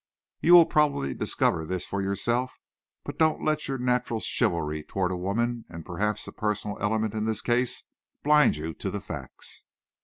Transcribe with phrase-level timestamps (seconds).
[0.39, 2.59] You will probably discover this for yourself,
[3.03, 7.25] but don't let your natural chivalry toward a woman, and perhaps a personal element in
[7.25, 7.83] this case,
[8.23, 9.65] blind you to the facts."